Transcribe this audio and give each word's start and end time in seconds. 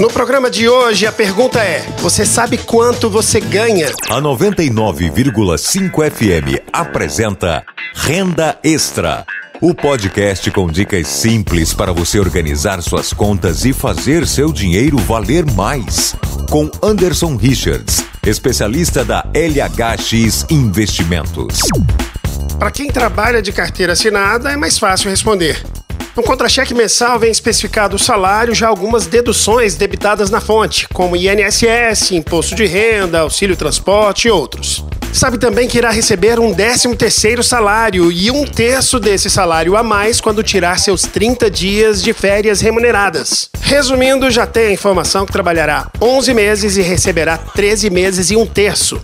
No 0.00 0.08
programa 0.08 0.50
de 0.50 0.66
hoje, 0.66 1.06
a 1.06 1.12
pergunta 1.12 1.58
é: 1.58 1.80
você 1.98 2.24
sabe 2.24 2.56
quanto 2.56 3.10
você 3.10 3.38
ganha? 3.38 3.88
A 4.08 4.18
99,5 4.18 6.10
FM 6.10 6.58
apresenta 6.72 7.62
Renda 7.94 8.58
Extra. 8.64 9.26
O 9.60 9.74
podcast 9.74 10.50
com 10.52 10.68
dicas 10.68 11.06
simples 11.06 11.74
para 11.74 11.92
você 11.92 12.18
organizar 12.18 12.80
suas 12.80 13.12
contas 13.12 13.66
e 13.66 13.74
fazer 13.74 14.26
seu 14.26 14.50
dinheiro 14.50 14.96
valer 14.96 15.44
mais. 15.52 16.16
Com 16.48 16.70
Anderson 16.82 17.36
Richards, 17.36 18.02
especialista 18.26 19.04
da 19.04 19.22
LHX 19.34 20.46
Investimentos. 20.48 21.58
Para 22.58 22.70
quem 22.70 22.90
trabalha 22.90 23.42
de 23.42 23.52
carteira 23.52 23.92
assinada, 23.92 24.50
é 24.50 24.56
mais 24.56 24.78
fácil 24.78 25.10
responder. 25.10 25.62
No 26.20 26.26
contra-cheque 26.26 26.74
mensal 26.74 27.18
vem 27.18 27.30
especificado 27.30 27.96
o 27.96 27.98
salário, 27.98 28.54
já 28.54 28.68
algumas 28.68 29.06
deduções 29.06 29.74
debitadas 29.74 30.28
na 30.28 30.38
fonte, 30.38 30.86
como 30.90 31.16
INSS, 31.16 32.10
imposto 32.10 32.54
de 32.54 32.66
renda, 32.66 33.20
auxílio 33.20 33.56
transporte 33.56 34.28
e 34.28 34.30
outros. 34.30 34.84
Sabe 35.14 35.38
também 35.38 35.66
que 35.66 35.78
irá 35.78 35.88
receber 35.88 36.38
um 36.38 36.54
13º 36.54 37.42
salário 37.42 38.12
e 38.12 38.30
um 38.30 38.44
terço 38.44 39.00
desse 39.00 39.30
salário 39.30 39.78
a 39.78 39.82
mais 39.82 40.20
quando 40.20 40.42
tirar 40.42 40.78
seus 40.78 41.04
30 41.04 41.50
dias 41.50 42.02
de 42.02 42.12
férias 42.12 42.60
remuneradas. 42.60 43.48
Resumindo, 43.62 44.30
já 44.30 44.46
tem 44.46 44.66
a 44.66 44.72
informação 44.72 45.24
que 45.24 45.32
trabalhará 45.32 45.86
11 46.02 46.34
meses 46.34 46.76
e 46.76 46.82
receberá 46.82 47.38
13 47.38 47.88
meses 47.88 48.30
e 48.30 48.36
um 48.36 48.44
terço. 48.44 49.00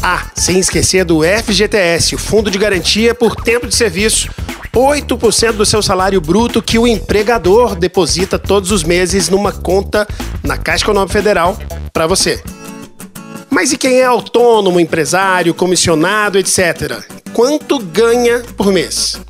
Ah, 0.00 0.26
sem 0.36 0.60
esquecer 0.60 1.04
do 1.04 1.22
FGTS, 1.24 2.14
o 2.14 2.18
Fundo 2.18 2.52
de 2.52 2.58
Garantia 2.58 3.16
por 3.16 3.34
Tempo 3.34 3.66
de 3.66 3.74
Serviço, 3.74 4.30
8% 4.74 5.52
do 5.52 5.66
seu 5.66 5.82
salário 5.82 6.20
bruto 6.20 6.62
que 6.62 6.78
o 6.78 6.86
empregador 6.86 7.74
deposita 7.74 8.38
todos 8.38 8.70
os 8.70 8.82
meses 8.82 9.28
numa 9.28 9.52
conta 9.52 10.06
na 10.42 10.56
Caixa 10.56 10.84
Econômica 10.84 11.12
Federal 11.12 11.58
para 11.92 12.06
você. 12.06 12.42
Mas 13.50 13.70
e 13.70 13.76
quem 13.76 14.00
é 14.00 14.04
autônomo, 14.04 14.80
empresário, 14.80 15.52
comissionado, 15.52 16.38
etc? 16.38 17.04
Quanto 17.34 17.78
ganha 17.78 18.42
por 18.56 18.72
mês? 18.72 19.20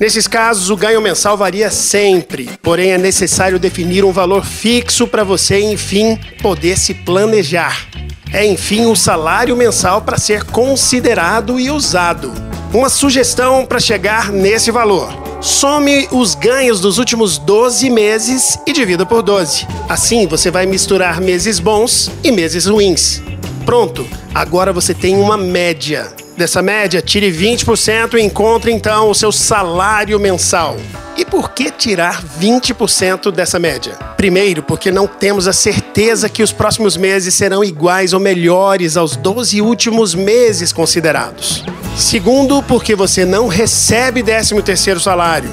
Nesses 0.00 0.26
casos, 0.26 0.68
o 0.68 0.76
ganho 0.76 1.00
mensal 1.00 1.36
varia 1.36 1.70
sempre, 1.70 2.50
porém 2.60 2.90
é 2.90 2.98
necessário 2.98 3.58
definir 3.58 4.04
um 4.04 4.12
valor 4.12 4.44
fixo 4.44 5.06
para 5.06 5.22
você, 5.22 5.60
enfim, 5.60 6.18
poder 6.42 6.76
se 6.76 6.92
planejar. 6.92 7.86
É, 8.32 8.44
enfim, 8.44 8.86
o 8.86 8.96
salário 8.96 9.56
mensal 9.56 10.02
para 10.02 10.18
ser 10.18 10.44
considerado 10.44 11.58
e 11.58 11.70
usado. 11.70 12.47
Uma 12.72 12.90
sugestão 12.90 13.64
para 13.64 13.80
chegar 13.80 14.30
nesse 14.30 14.70
valor. 14.70 15.08
Some 15.40 16.06
os 16.10 16.34
ganhos 16.34 16.80
dos 16.80 16.98
últimos 16.98 17.38
12 17.38 17.88
meses 17.88 18.58
e 18.66 18.74
divida 18.74 19.06
por 19.06 19.22
12. 19.22 19.66
Assim 19.88 20.26
você 20.26 20.50
vai 20.50 20.66
misturar 20.66 21.18
meses 21.18 21.58
bons 21.58 22.10
e 22.22 22.30
meses 22.30 22.66
ruins. 22.66 23.22
Pronto, 23.64 24.06
agora 24.34 24.70
você 24.70 24.92
tem 24.92 25.16
uma 25.16 25.38
média. 25.38 26.12
Dessa 26.36 26.60
média, 26.60 27.00
tire 27.00 27.32
20% 27.32 28.14
e 28.14 28.22
encontre 28.22 28.70
então 28.70 29.08
o 29.08 29.14
seu 29.14 29.32
salário 29.32 30.20
mensal. 30.20 30.76
E 31.16 31.24
por 31.24 31.50
que 31.50 31.70
tirar 31.70 32.22
20% 32.38 33.32
dessa 33.32 33.58
média? 33.58 33.94
Primeiro, 34.16 34.62
porque 34.62 34.90
não 34.92 35.06
temos 35.06 35.48
a 35.48 35.52
certeza 35.52 36.28
que 36.28 36.42
os 36.42 36.52
próximos 36.52 36.96
meses 36.96 37.34
serão 37.34 37.64
iguais 37.64 38.12
ou 38.12 38.20
melhores 38.20 38.96
aos 38.96 39.16
12 39.16 39.60
últimos 39.60 40.14
meses 40.14 40.72
considerados. 40.72 41.64
Segundo, 41.98 42.62
porque 42.62 42.94
você 42.94 43.24
não 43.24 43.48
recebe 43.48 44.22
13º 44.22 45.00
salário, 45.00 45.50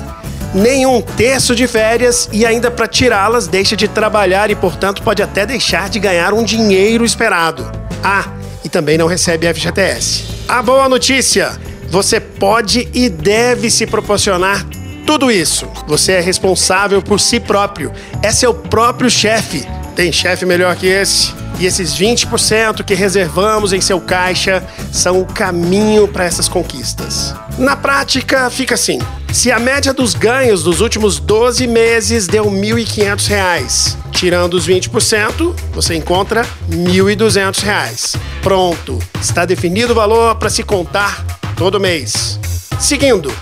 nem 0.53 0.85
um 0.85 1.01
terço 1.01 1.55
de 1.55 1.65
férias 1.65 2.29
e 2.31 2.45
ainda 2.45 2.69
para 2.69 2.87
tirá-las 2.87 3.47
deixa 3.47 3.75
de 3.75 3.87
trabalhar 3.87 4.51
e, 4.51 4.55
portanto, 4.55 5.01
pode 5.01 5.23
até 5.23 5.43
deixar 5.43 5.89
de 5.89 5.99
ganhar 5.99 6.35
um 6.35 6.43
dinheiro 6.43 7.03
esperado. 7.03 7.69
Ah, 8.03 8.27
e 8.63 8.69
também 8.69 8.95
não 8.95 9.07
recebe 9.07 9.51
FGTS. 9.51 10.23
A 10.47 10.61
boa 10.61 10.87
notícia: 10.87 11.59
você 11.89 12.19
pode 12.19 12.87
e 12.93 13.09
deve 13.09 13.71
se 13.71 13.87
proporcionar 13.87 14.63
tudo 15.03 15.31
isso. 15.31 15.67
Você 15.87 16.11
é 16.11 16.19
responsável 16.19 17.01
por 17.01 17.19
si 17.19 17.39
próprio. 17.39 17.91
É 18.21 18.31
seu 18.31 18.53
próprio 18.53 19.09
chefe. 19.09 19.65
Tem 19.95 20.11
chefe 20.11 20.45
melhor 20.45 20.75
que 20.75 20.85
esse? 20.85 21.44
E 21.57 21.65
esses 21.65 21.93
20% 21.93 22.83
que 22.83 22.93
reservamos 22.93 23.71
em 23.71 23.79
seu 23.79 24.01
caixa 24.01 24.63
são 24.91 25.21
o 25.21 25.25
caminho 25.25 26.07
para 26.07 26.25
essas 26.25 26.49
conquistas. 26.49 27.33
Na 27.57 27.75
prática, 27.75 28.49
fica 28.49 28.75
assim: 28.75 28.99
se 29.31 29.51
a 29.51 29.59
média 29.59 29.93
dos 29.93 30.13
ganhos 30.13 30.63
dos 30.63 30.81
últimos 30.81 31.19
12 31.19 31.65
meses 31.67 32.27
deu 32.27 32.49
R$ 32.49 32.57
1.500, 32.57 33.95
tirando 34.11 34.55
os 34.55 34.67
20%, 34.67 35.55
você 35.73 35.95
encontra 35.95 36.41
R$ 36.41 36.75
1.200. 36.75 38.17
Pronto, 38.41 38.99
está 39.21 39.45
definido 39.45 39.93
o 39.93 39.95
valor 39.95 40.35
para 40.35 40.49
se 40.49 40.63
contar 40.63 41.25
todo 41.55 41.79
mês. 41.79 42.37
Seguindo, 42.79 43.33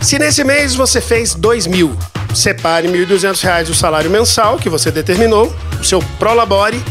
se 0.00 0.18
nesse 0.18 0.42
mês 0.42 0.74
você 0.74 1.00
fez 1.00 1.34
R$ 1.34 1.68
mil, 1.68 1.96
separe 2.34 2.88
R$ 2.88 3.06
1.200 3.06 3.66
do 3.66 3.74
salário 3.74 4.10
mensal 4.10 4.58
que 4.58 4.68
você 4.68 4.90
determinou, 4.90 5.54
o 5.80 5.84
seu 5.84 6.00
Prolabore 6.18 6.82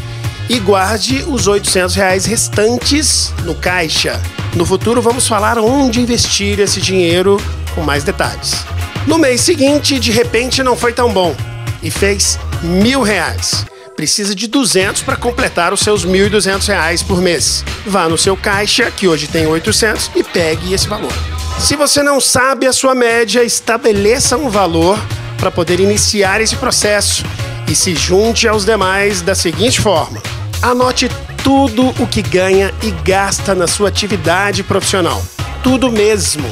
e 0.50 0.60
guarde 0.60 1.24
os 1.28 1.48
800 1.48 1.96
reais 1.96 2.26
restantes 2.26 3.32
no 3.46 3.54
caixa. 3.54 4.20
No 4.56 4.66
futuro 4.66 5.02
vamos 5.02 5.28
falar 5.28 5.60
onde 5.60 6.02
investir 6.02 6.60
esse 6.60 6.82
dinheiro 6.82 7.40
com 7.76 7.82
mais 7.82 8.04
detalhes. 8.04 8.66
No 9.06 9.18
mês 9.18 9.42
seguinte, 9.42 10.00
de 10.00 10.12
repente 10.12 10.64
não 10.64 10.76
foi 10.76 10.92
tão 10.92 11.14
bom 11.14 11.36
e 11.84 11.92
fez 11.92 12.40
mil 12.62 13.02
reais. 13.02 13.66
Precisa 13.96 14.34
de 14.34 14.48
200 14.48 15.02
para 15.02 15.16
completar 15.16 15.74
os 15.74 15.82
seus 15.82 16.06
1.200 16.06 16.68
reais 16.68 17.04
por 17.04 17.22
mês. 17.22 17.64
Vá 17.86 18.08
no 18.08 18.18
seu 18.18 18.36
caixa, 18.36 18.90
que 18.90 19.08
hoje 19.08 19.28
tem 19.28 19.46
800, 19.46 20.12
e 20.16 20.24
pegue 20.24 20.74
esse 20.74 20.88
valor. 20.88 21.12
Se 21.60 21.76
você 21.76 22.02
não 22.02 22.22
sabe 22.22 22.66
a 22.66 22.72
sua 22.72 22.96
média, 22.96 23.44
estabeleça 23.44 24.38
um 24.38 24.50
valor 24.50 24.98
para 25.38 25.52
poder 25.52 25.82
iniciar 25.82 26.40
esse 26.40 26.56
processo 26.56 27.26
e 27.68 27.76
se 27.76 27.94
junte 27.94 28.48
aos 28.48 28.64
demais 28.64 29.22
da 29.22 29.36
seguinte 29.36 29.82
forma: 29.82 30.22
Anote 30.62 31.10
tudo 31.42 31.88
o 32.02 32.06
que 32.06 32.22
ganha 32.22 32.74
e 32.84 32.92
gasta 32.92 33.56
na 33.56 33.66
sua 33.66 33.88
atividade 33.88 34.62
profissional. 34.62 35.24
Tudo 35.64 35.90
mesmo. 35.90 36.44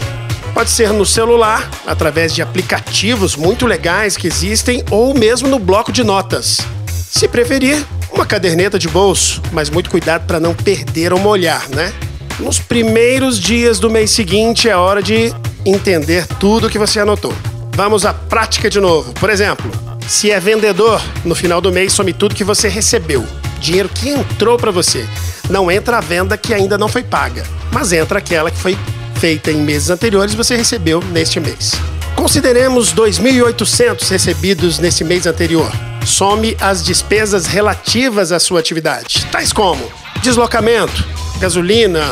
Pode 0.53 0.69
ser 0.69 0.94
no 0.94 1.06
celular, 1.06 1.69
através 1.85 2.34
de 2.34 2.41
aplicativos 2.41 3.35
muito 3.35 3.66
legais 3.66 4.16
que 4.16 4.25
existem, 4.25 4.81
ou 4.90 5.13
mesmo 5.13 5.50
no 5.50 5.59
bloco 5.59 5.91
de 5.91 6.06
notas. 6.06 6.59
Se 6.88 7.28
preferir, 7.28 7.85
uma 8.09 8.25
caderneta 8.25 8.79
de 8.79 8.88
bolso, 8.88 9.41
mas 9.51 9.69
muito 9.69 9.90
cuidado 9.90 10.25
para 10.25 10.39
não 10.39 10.56
perder 10.56 11.12
ou 11.12 11.19
molhar, 11.19 11.68
né? 11.69 11.91
Nos 12.39 12.59
primeiros 12.59 13.38
dias 13.38 13.78
do 13.78 13.89
mês 13.89 14.12
seguinte 14.12 14.69
é 14.69 14.75
hora 14.75 15.03
de 15.03 15.34
entender 15.66 16.25
tudo 16.39 16.69
que 16.69 16.79
você 16.79 17.01
anotou. 17.01 17.34
Vamos 17.75 18.06
à 18.06 18.13
prática 18.13 18.69
de 18.69 18.79
novo. 18.79 19.13
Por 19.16 19.29
exemplo, 19.29 19.69
se 20.07 20.31
é 20.31 20.40
vendedor, 20.40 21.01
no 21.25 21.35
final 21.35 21.59
do 21.59 21.72
mês 21.72 21.94
some 21.94 22.13
tudo 22.13 22.34
que 22.35 22.44
você 22.44 22.68
recebeu 22.68 23.28
dinheiro 23.59 23.90
que 23.90 24.09
entrou 24.09 24.57
para 24.57 24.72
você. 24.72 25.06
Não 25.50 25.72
entra 25.72 25.97
a 25.97 26.01
venda 26.01 26.38
que 26.38 26.53
ainda 26.53 26.78
não 26.78 26.88
foi 26.88 27.03
paga, 27.03 27.44
mas 27.72 27.91
entra 27.91 28.19
aquela 28.19 28.51
que 28.51 28.57
foi 28.57 28.78
feita 29.19 29.51
em 29.51 29.57
meses 29.57 29.90
anteriores 29.90 30.34
e 30.34 30.38
você 30.38 30.56
recebeu 30.56 31.01
neste 31.12 31.40
mês. 31.40 31.73
Consideremos 32.16 32.94
2.800 32.94 34.09
recebidos 34.09 34.79
nesse 34.79 35.03
mês 35.03 35.25
anterior. 35.25 35.72
Some 36.06 36.56
as 36.62 36.84
despesas 36.84 37.45
relativas 37.45 38.31
à 38.31 38.39
sua 38.39 38.59
atividade, 38.59 39.25
tais 39.31 39.51
como 39.51 39.91
deslocamento, 40.22 41.06
gasolina, 41.39 42.03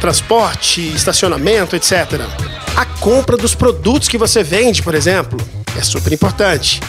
transporte, 0.00 0.80
estacionamento, 0.94 1.76
etc. 1.76 2.20
A 2.76 2.84
compra 2.84 3.36
dos 3.36 3.54
produtos 3.54 4.08
que 4.08 4.18
você 4.18 4.42
vende, 4.42 4.82
por 4.82 4.94
exemplo, 4.94 5.38
é 5.78 5.82
super 5.82 6.12
importante. 6.12 6.80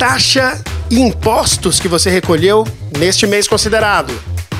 Taxa 0.00 0.58
e 0.90 0.98
impostos 0.98 1.78
que 1.78 1.86
você 1.86 2.08
recolheu 2.08 2.66
neste 2.96 3.26
mês 3.26 3.46
considerado. 3.46 4.10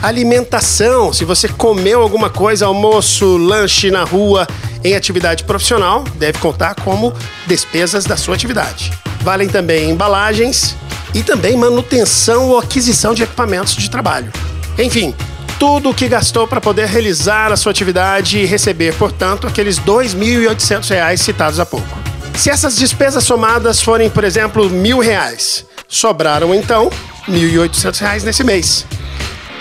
Alimentação, 0.02 1.14
se 1.14 1.24
você 1.24 1.48
comeu 1.48 2.02
alguma 2.02 2.28
coisa, 2.28 2.66
almoço, 2.66 3.38
lanche 3.38 3.90
na 3.90 4.04
rua, 4.04 4.46
em 4.84 4.94
atividade 4.94 5.44
profissional, 5.44 6.04
deve 6.16 6.38
contar 6.40 6.74
como 6.74 7.14
despesas 7.46 8.04
da 8.04 8.18
sua 8.18 8.34
atividade. 8.34 8.92
Valem 9.22 9.48
também 9.48 9.88
embalagens 9.88 10.76
e 11.14 11.22
também 11.22 11.56
manutenção 11.56 12.50
ou 12.50 12.58
aquisição 12.58 13.14
de 13.14 13.22
equipamentos 13.22 13.74
de 13.74 13.88
trabalho. 13.88 14.30
Enfim, 14.78 15.14
tudo 15.58 15.88
o 15.88 15.94
que 15.94 16.06
gastou 16.06 16.46
para 16.46 16.60
poder 16.60 16.86
realizar 16.86 17.50
a 17.50 17.56
sua 17.56 17.72
atividade 17.72 18.38
e 18.38 18.44
receber, 18.44 18.94
portanto, 18.96 19.46
aqueles 19.46 19.78
R$ 19.78 19.84
2.800 19.86 21.16
citados 21.16 21.58
há 21.58 21.64
pouco. 21.64 21.99
Se 22.40 22.48
essas 22.48 22.74
despesas 22.74 23.22
somadas 23.22 23.82
forem, 23.82 24.08
por 24.08 24.24
exemplo, 24.24 24.70
mil 24.70 24.98
reais, 24.98 25.66
Sobraram 25.90 26.54
então 26.54 26.88
R$ 27.26 27.32
1.800 27.32 28.22
nesse 28.22 28.44
mês. 28.44 28.86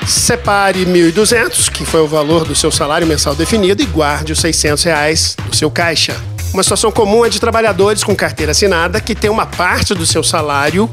Separe 0.07 0.85
R$ 0.85 1.11
1.200, 1.11 1.71
que 1.71 1.83
foi 1.83 2.01
o 2.01 2.07
valor 2.07 2.45
do 2.45 2.55
seu 2.55 2.71
salário 2.71 3.05
mensal 3.07 3.33
definido, 3.33 3.81
e 3.81 3.85
guarde 3.85 4.31
os 4.31 4.39
600 4.39 4.83
reais 4.83 5.35
do 5.49 5.55
seu 5.55 5.71
caixa. 5.71 6.15
Uma 6.53 6.61
situação 6.61 6.91
comum 6.91 7.25
é 7.25 7.29
de 7.29 7.39
trabalhadores 7.39 8.03
com 8.03 8.15
carteira 8.15 8.51
assinada 8.51 9.01
que 9.01 9.15
tem 9.15 9.29
uma 9.29 9.47
parte 9.47 9.95
do 9.95 10.05
seu 10.05 10.23
salário 10.23 10.87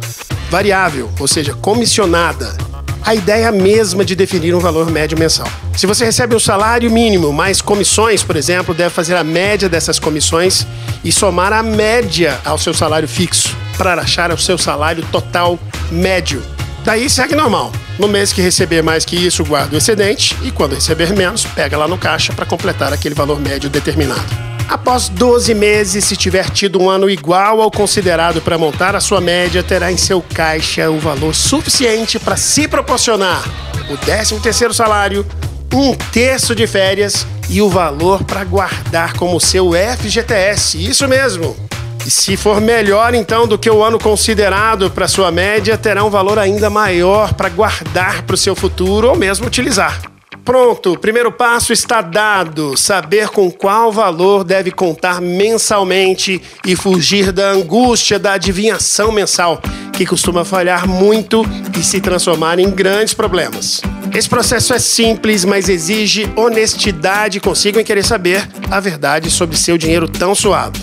variável, 0.50 1.10
ou 1.20 1.28
seja, 1.28 1.54
comissionada. 1.54 2.65
A 3.06 3.14
ideia 3.14 3.52
mesma 3.52 4.04
de 4.04 4.16
definir 4.16 4.52
um 4.52 4.58
valor 4.58 4.90
médio 4.90 5.16
mensal. 5.16 5.46
Se 5.76 5.86
você 5.86 6.04
recebe 6.04 6.34
um 6.34 6.40
salário 6.40 6.90
mínimo 6.90 7.32
mais 7.32 7.60
comissões, 7.62 8.24
por 8.24 8.34
exemplo, 8.34 8.74
deve 8.74 8.90
fazer 8.90 9.14
a 9.14 9.22
média 9.22 9.68
dessas 9.68 10.00
comissões 10.00 10.66
e 11.04 11.12
somar 11.12 11.52
a 11.52 11.62
média 11.62 12.40
ao 12.44 12.58
seu 12.58 12.74
salário 12.74 13.06
fixo 13.06 13.56
para 13.78 14.02
achar 14.02 14.32
o 14.32 14.38
seu 14.38 14.58
salário 14.58 15.06
total 15.12 15.56
médio. 15.88 16.42
Daí 16.84 17.08
segue 17.08 17.36
normal. 17.36 17.70
No 17.96 18.08
mês 18.08 18.32
que 18.32 18.42
receber 18.42 18.82
mais 18.82 19.04
que 19.04 19.14
isso, 19.14 19.44
guarda 19.44 19.76
o 19.76 19.78
excedente 19.78 20.36
e 20.42 20.50
quando 20.50 20.74
receber 20.74 21.14
menos, 21.14 21.44
pega 21.44 21.78
lá 21.78 21.86
no 21.86 21.96
caixa 21.96 22.32
para 22.32 22.44
completar 22.44 22.92
aquele 22.92 23.14
valor 23.14 23.38
médio 23.38 23.70
determinado. 23.70 24.55
Após 24.68 25.08
12 25.08 25.54
meses, 25.54 26.04
se 26.04 26.16
tiver 26.16 26.50
tido 26.50 26.80
um 26.80 26.90
ano 26.90 27.08
igual 27.08 27.62
ao 27.62 27.70
considerado 27.70 28.40
para 28.40 28.58
montar 28.58 28.96
a 28.96 29.00
sua 29.00 29.20
média, 29.20 29.62
terá 29.62 29.92
em 29.92 29.96
seu 29.96 30.20
caixa 30.20 30.90
o 30.90 30.98
valor 30.98 31.34
suficiente 31.34 32.18
para 32.18 32.36
se 32.36 32.66
proporcionar 32.66 33.44
o 33.88 33.96
13º 33.96 34.72
salário, 34.72 35.24
um 35.72 35.94
terço 35.94 36.54
de 36.54 36.66
férias 36.66 37.24
e 37.48 37.62
o 37.62 37.68
valor 37.68 38.24
para 38.24 38.42
guardar 38.42 39.12
como 39.14 39.40
seu 39.40 39.70
FGTS. 39.72 40.84
Isso 40.84 41.06
mesmo. 41.06 41.56
E 42.04 42.10
se 42.10 42.36
for 42.36 42.60
melhor 42.60 43.14
então 43.14 43.46
do 43.46 43.58
que 43.58 43.70
o 43.70 43.84
ano 43.84 43.98
considerado 43.98 44.90
para 44.90 45.06
sua 45.06 45.30
média, 45.30 45.78
terá 45.78 46.04
um 46.04 46.10
valor 46.10 46.38
ainda 46.38 46.68
maior 46.68 47.34
para 47.34 47.48
guardar 47.48 48.22
para 48.22 48.34
o 48.34 48.38
seu 48.38 48.56
futuro 48.56 49.08
ou 49.08 49.16
mesmo 49.16 49.46
utilizar. 49.46 50.15
Pronto, 50.46 50.93
o 50.93 50.98
primeiro 50.98 51.32
passo 51.32 51.72
está 51.72 52.00
dado. 52.00 52.76
Saber 52.76 53.31
com 53.31 53.50
qual 53.50 53.90
valor 53.90 54.44
deve 54.44 54.70
contar 54.70 55.20
mensalmente 55.20 56.40
e 56.64 56.76
fugir 56.76 57.32
da 57.32 57.50
angústia 57.50 58.16
da 58.16 58.34
adivinhação 58.34 59.10
mensal, 59.10 59.60
que 59.93 60.06
costuma 60.06 60.44
falhar 60.44 60.87
muito 60.87 61.44
e 61.76 61.82
se 61.82 62.00
transformar 62.00 62.60
em 62.60 62.70
grandes 62.70 63.12
problemas. 63.12 63.81
Esse 64.14 64.28
processo 64.28 64.72
é 64.72 64.78
simples, 64.78 65.44
mas 65.44 65.69
exige 65.69 66.31
honestidade 66.37 67.40
consigo 67.40 67.81
em 67.81 67.84
querer 67.84 68.04
saber 68.04 68.49
a 68.70 68.78
verdade 68.78 69.32
sobre 69.32 69.56
seu 69.56 69.76
dinheiro 69.76 70.08
tão 70.08 70.32
suado. 70.32 70.78